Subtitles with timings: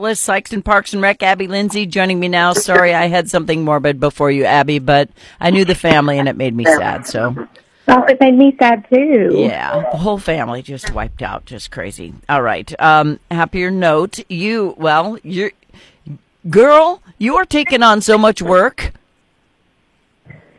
[0.00, 2.52] Sikeston Parks and Rec, Abbi Lindsey, joining me now.
[2.52, 6.36] Sorry, I had something morbid before you, Abbi, but I knew the family and it
[6.36, 7.06] made me sad.
[7.06, 7.48] So,
[7.88, 9.30] Oh, it made me sad too.
[9.32, 12.14] yeah, the whole family just wiped out, just crazy.
[12.28, 14.20] All right, um, happier note.
[14.30, 15.50] You, well, you're,
[16.48, 18.92] girl, you are taking on so much work.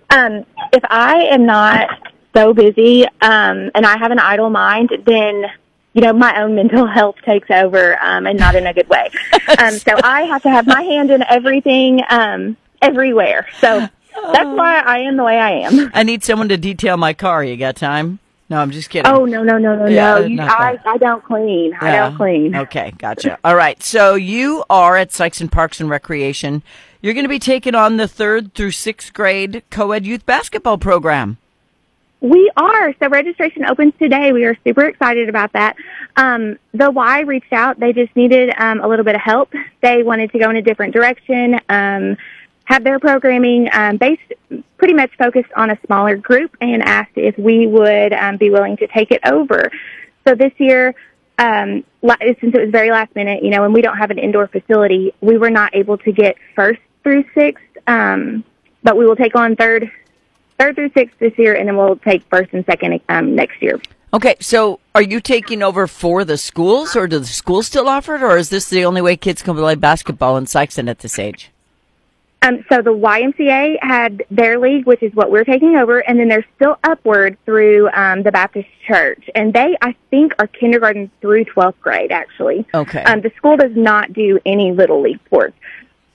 [0.10, 1.88] Um, if I am not
[2.36, 5.46] so busy um, and I have an idle mind, then
[5.94, 9.10] you know my own mental health takes over, um, and not in a good way.
[9.60, 13.48] um, so I have to have my hand in everything, um, everywhere.
[13.60, 15.92] So that's why I am the way I am.
[15.94, 17.44] I need someone to detail my car.
[17.44, 18.20] You got time?
[18.50, 19.12] No, I'm just kidding.
[19.12, 20.26] Oh no no no no Yeah, no!
[20.26, 20.78] You, I.
[20.86, 21.74] I don't clean.
[21.80, 22.56] I don't clean.
[22.56, 23.40] Okay, gotcha.
[23.44, 23.82] All right.
[23.82, 26.62] So you are at Sikeston Parks and Recreation.
[27.02, 31.38] You're going to be taking on the third through sixth grade co-ed youth basketball program.
[32.24, 32.96] We are.
[33.02, 34.32] So registration opens today.
[34.32, 35.76] We are super excited about that.
[36.16, 37.82] Um, the Y reached out.
[37.82, 39.52] They just needed um, a little bit of help.
[39.82, 42.16] They wanted to go in a different direction, um,
[42.64, 44.22] have their programming um, based
[44.78, 48.78] pretty much focused on a smaller group and asked if we would um, be willing
[48.78, 49.70] to take it over.
[50.26, 50.96] So this year,
[51.40, 54.48] um, since it was very last minute, you know, and we don't have an indoor
[54.48, 58.46] facility, we were not able to get first through sixth, um,
[58.82, 59.92] but we will take on third
[60.60, 63.80] third through sixth this year, and then we'll take first and second um, next year.
[64.14, 68.16] Okay, so are you taking over for the schools, or do the schools still offer
[68.16, 71.18] it, or is this the only way kids can play basketball in Sikeston at this
[71.18, 71.50] age?
[72.44, 76.28] Um, so the YMCA had their league, which is what we're taking over, and then
[76.28, 81.46] they're still upward through um, the Baptist Church, and they, I think, are kindergarten through
[81.46, 82.12] twelfth grade.
[82.12, 83.02] Actually, Okay.
[83.04, 85.56] um, the school does not do any little league sports.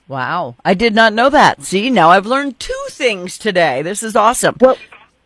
[0.09, 1.61] Wow, I did not know that.
[1.61, 3.83] See, now I've learned two things today.
[3.83, 4.55] This is awesome.
[4.59, 4.75] Well,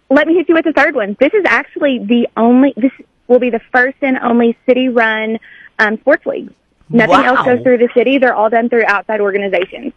[0.10, 1.16] let me hit you with the third one.
[1.22, 2.74] This is actually the only.
[2.76, 2.92] This
[3.30, 5.40] will be the first and only city-run
[5.80, 6.54] um, sports league.
[6.90, 7.36] Nothing Wow.
[7.38, 8.18] else goes through the city.
[8.18, 9.94] They're all done through outside organizations.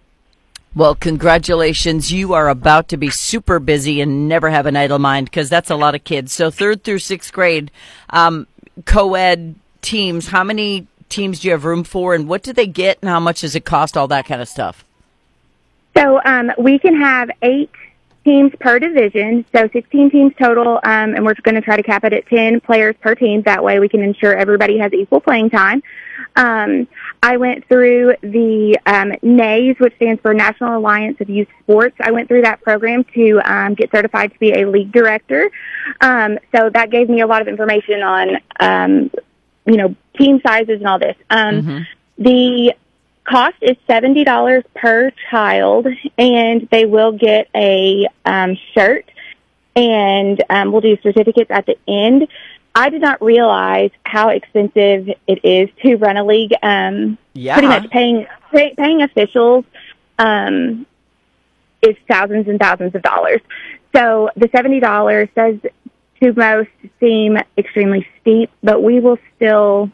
[0.76, 2.12] Well, congratulations.
[2.12, 5.70] You are about to be super busy and never have an idle mind because that's
[5.70, 6.32] a lot of kids.
[6.32, 7.72] So third through sixth grade,
[8.10, 8.46] um,
[8.84, 12.98] co-ed teams, how many teams do you have room for and what do they get
[13.02, 13.96] and how much does it cost?
[13.96, 14.84] All that kind of stuff.
[15.96, 17.70] So um, we can have eight
[18.26, 22.04] teams per division, so 16 teams total, um, and we're going to try to cap
[22.04, 23.42] it at 10 players per team.
[23.42, 25.82] That way we can ensure everybody has equal playing time.
[26.34, 26.88] Um,
[27.22, 31.96] I went through the um, NAYS, which stands for National Alliance of Youth Sports.
[32.00, 35.50] I went through that program to um, get certified to be a league director.
[36.00, 39.10] Um, so that gave me a lot of information on, um,
[39.66, 41.16] you know, team sizes and all this.
[41.30, 41.86] Um,
[42.18, 42.74] The
[43.24, 49.04] cost is seventy dollars per child, and they will get a um, shirt,
[49.74, 52.28] and um, we'll do certificates at the end.
[52.74, 56.52] I did not realize how expensive it is to run a league.
[56.62, 57.54] Um, Yeah.
[57.54, 59.64] pretty much paying pay, paying officials
[60.18, 60.86] um,
[61.82, 63.40] is thousands and thousands of dollars.
[63.94, 65.56] So the seventy dollars does
[66.22, 69.90] to most seem extremely steep, but we will still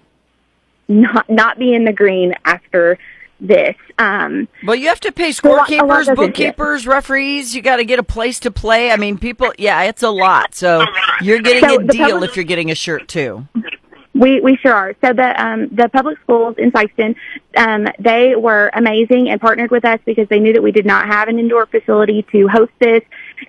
[0.88, 2.98] not not be in the green after
[3.40, 3.74] this.
[3.98, 6.16] Um, Well, you have to pay scorekeepers, it.
[6.16, 7.54] bookkeepers, referees.
[7.56, 8.90] You got to get a place to play.
[8.92, 10.54] I mean, people, yeah, it's a lot.
[10.54, 10.84] So
[11.20, 13.46] you're getting So a deal public- if you're getting a shirt too.
[14.14, 14.94] We we sure are.
[15.02, 17.16] So the um, the public schools in Sikeston,
[17.56, 21.06] um, they were amazing and partnered with us because they knew that we did not
[21.06, 23.00] have an indoor facility to host this.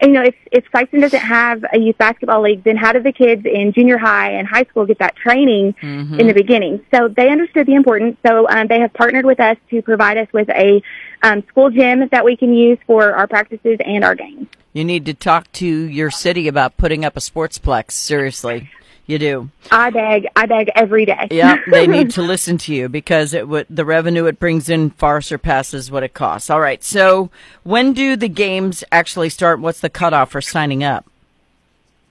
[0.02, 3.02] And you know, if if Sikeston doesn't have a youth basketball league, then how do
[3.02, 6.86] the kids in junior high and high school get that training in the beginning?
[6.94, 8.18] So they understood the importance.
[8.26, 10.82] So um, they have partnered with us to provide us with a
[11.22, 14.48] um, school gym that we can use for our practices and our games.
[14.74, 17.92] You need to talk to your city about putting up a sportsplex.
[17.92, 18.70] Seriously,
[19.06, 19.50] you do.
[19.72, 21.28] I beg, I beg every day.
[21.32, 24.92] Yeah, they need to listen to you because it would the revenue it brings in
[24.92, 26.50] far surpasses what it costs.
[26.50, 27.30] All right, so
[27.64, 29.60] when do the games actually start?
[29.60, 31.06] What's the cutoff for signing up?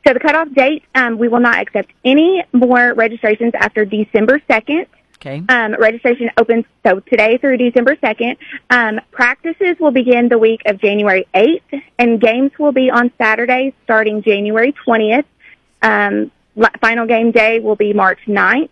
[0.07, 4.87] So the cutoff date, um, we will not accept any more registrations after December 2nd.
[5.17, 8.37] Okay, Um, registration opens so today through December 2nd.
[8.71, 13.73] Um, practices will begin the week of January 8th, and games will be on Saturdays
[13.85, 15.25] starting January 20th.
[15.81, 16.42] Um, la-
[16.81, 18.69] final game day will be March 9th.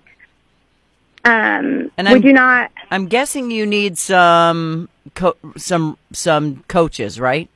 [1.24, 7.20] Um, And we I'm- do not I'm guessing you need some co- some some coaches,
[7.20, 7.48] right?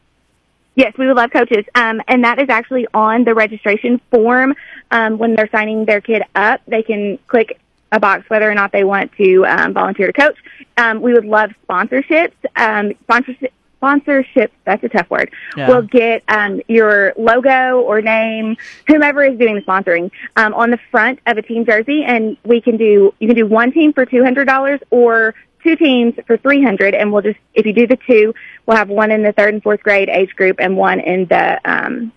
[0.77, 1.65] Yes, we would love coaches.
[1.75, 4.55] Um, and that is actually on the registration form.
[4.91, 7.59] Um, when they're signing their kid up, they can click
[7.93, 10.37] a box whether or not they want to um, volunteer to coach.
[10.77, 12.33] Um, we would love sponsorships.
[12.57, 15.31] Um, sponsorship, sponsorships, that's a tough word.
[15.57, 15.69] Yeah.
[15.69, 18.57] We'll get um, your logo or name,
[18.87, 22.61] whomever is doing the sponsoring, um, on the front of a team jersey, and we
[22.61, 25.35] can do you can do one team for two hundred dollars or
[25.65, 28.35] two teams for 300 and we'll just, if you do the two,
[28.67, 31.59] we'll have one in the third and fourth grade age group and one in the,
[31.65, 32.13] um,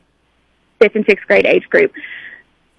[0.80, 1.94] fifth and sixth grade age group.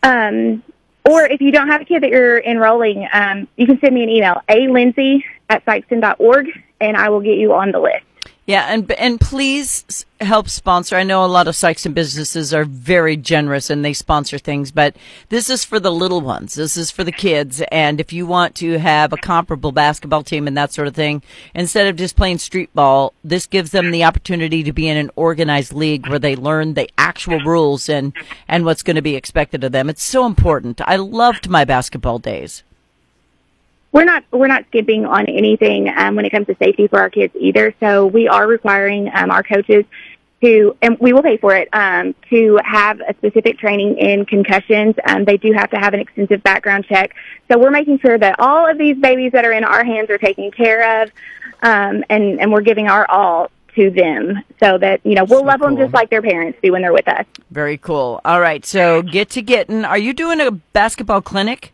[0.02, 0.62] Um,
[1.08, 4.02] or if you don't have a kid that you're enrolling, um, you can send me
[4.02, 6.46] an email, a lindsey at sikeston.org,
[6.80, 8.04] and I will get you on the list.
[8.48, 10.96] Yeah, and and please help sponsor.
[10.96, 14.96] I know a lot of Sikeston businesses are very generous and they sponsor things, but
[15.28, 16.54] this is for the little ones.
[16.54, 17.60] This is for the kids.
[17.70, 21.22] And if you want to have a comparable basketball team and that sort of thing,
[21.54, 25.10] instead of just playing street ball, this gives them the opportunity to be in an
[25.14, 28.14] organized league where they learn the actual rules and
[28.48, 29.90] and what's going to be expected of them.
[29.90, 30.80] It's so important.
[30.86, 32.62] I loved my basketball days
[33.92, 37.10] we're not we're not skipping on anything um, when it comes to safety for our
[37.10, 37.74] kids either.
[37.80, 39.84] So we are requiring um, our coaches
[40.40, 44.94] to, and we will pay for it, um, to have a specific training in concussions.
[45.04, 47.14] Um, they do have to have an extensive background check.
[47.50, 50.18] So we're making sure that all of these babies that are in our hands are
[50.18, 51.10] taken care of,
[51.62, 55.46] um, and and we're giving our all to them so that you know we'll so
[55.46, 55.70] love cool.
[55.70, 57.26] them just like their parents do when they're with us.
[57.50, 58.20] Very cool.
[58.24, 59.84] All right, so get to getting.
[59.84, 61.72] Are you doing a basketball clinic?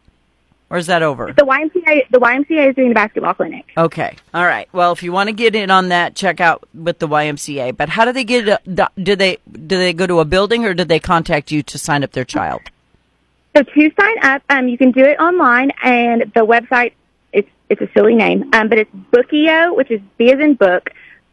[0.75, 1.33] Or is that over?
[1.33, 3.71] The YMCA, the YMCA is doing the basketball clinic.
[3.79, 4.17] Okay.
[4.35, 4.69] All right.
[4.73, 7.77] Well, if you want to get in on that, check out with the YMCA.
[7.77, 8.45] But how do they get?
[8.75, 12.03] Do they do they go to a building or do they contact you to sign
[12.03, 12.61] up their child?
[13.57, 16.95] So to sign up, um, you can do it online, and the website
[17.33, 20.91] it's it's a silly name, um, but it's Bookeo, which is B as in book,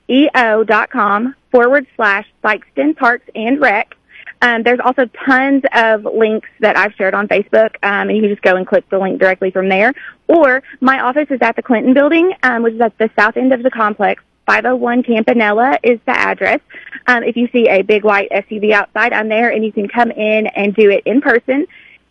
[0.07, 3.95] eo dot com forward slash Sikeston Parks and Rec.
[4.41, 8.31] Um, there's also tons of links that I've shared on Facebook, um, and you can
[8.31, 9.93] just go and click the link directly from there.
[10.27, 13.53] Or my office is at the Clinton Building, um, which is at the south end
[13.53, 14.23] of the complex.
[14.47, 16.59] 501 Campanella is the address.
[17.07, 20.11] Um, if you see a big white SUV outside, I'm there, and you can come
[20.11, 21.67] in and do it in person.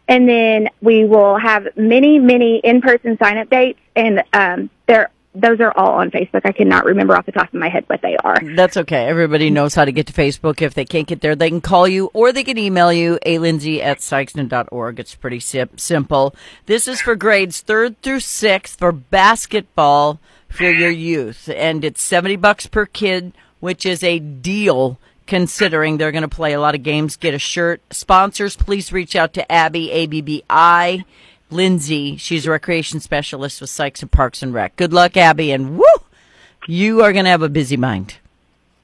[0.09, 5.73] And then we will have many, many in-person sign-up dates, and um, they're those are
[5.77, 6.43] all on Facebook.
[6.45, 8.39] I cannot remember off the top of my head what they are.
[8.57, 9.07] That's okay.
[9.07, 10.61] Everybody knows how to get to Facebook.
[10.61, 13.39] If they can't get there, they can call you or they can email you, a
[13.39, 14.99] lindsey at sikeston.org.
[14.99, 16.35] It's pretty sim- simple.
[16.67, 20.19] This is for grades third through sixth for basketball
[20.49, 21.49] for your youth.
[21.55, 24.99] And it's 70 bucks per kid, which is a deal
[25.29, 27.81] considering they're going to play a lot of games, get a shirt.
[27.93, 31.05] Sponsors, please reach out to Abbi, A-B-B-I
[31.53, 32.17] Lindsey.
[32.17, 34.77] She's a recreation specialist with Sikeston Parks and Rec.
[34.77, 35.85] Good luck, Abbi, and woo!
[36.67, 38.17] You are going to have a busy mind.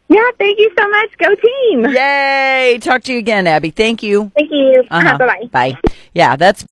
[0.08, 1.18] Yeah, thank you so much.
[1.18, 1.84] Go team.
[1.86, 2.78] Yay!
[2.80, 3.70] Talk to you again, Abbi.
[3.70, 4.30] Thank you.
[4.34, 4.84] Thank you.
[4.88, 5.18] Uh-huh.
[5.18, 5.48] Bye-bye.
[5.50, 5.78] Bye.
[6.14, 6.62] Yeah, that's